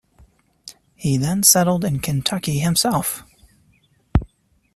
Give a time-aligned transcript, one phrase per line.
[0.95, 3.21] He then settled in Kentucky himself.